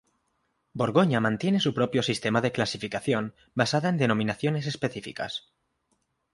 [0.73, 5.51] Borgoña mantiene su propio sistema de clasificación basada en denominaciones específicas.